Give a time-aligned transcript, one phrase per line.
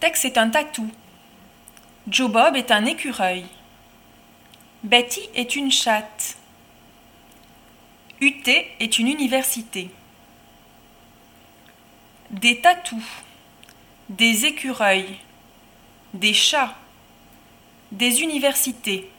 [0.00, 0.90] Tex est un tatou.
[2.08, 3.46] Joe Bob est un écureuil.
[4.82, 6.36] Betty est une chatte.
[8.20, 9.90] UT est une université.
[12.30, 13.02] Des tatous,
[14.10, 15.18] des écureuils,
[16.12, 16.74] des chats,
[17.90, 19.10] des universités.